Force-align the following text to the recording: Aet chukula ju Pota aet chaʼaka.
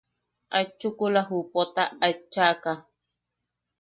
Aet 0.57 0.69
chukula 0.79 1.21
ju 1.29 1.37
Pota 1.53 1.83
aet 2.05 2.19
chaʼaka. 2.33 2.71